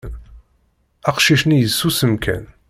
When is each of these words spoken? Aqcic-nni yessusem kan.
Aqcic-nni 1.09 1.57
yessusem 1.59 2.13
kan. 2.23 2.43